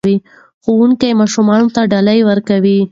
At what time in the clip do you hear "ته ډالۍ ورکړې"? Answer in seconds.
1.75-2.77